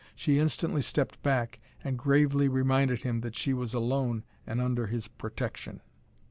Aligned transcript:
She 0.15 0.39
instantly 0.39 0.81
stepped 0.81 1.21
back 1.21 1.59
and 1.83 1.95
gravely 1.95 2.47
reminded 2.47 3.03
him 3.03 3.21
that 3.21 3.35
she 3.35 3.53
was 3.53 3.75
alone 3.75 4.23
and 4.47 4.59
under 4.59 4.87
his 4.87 5.07
protection. 5.07 5.79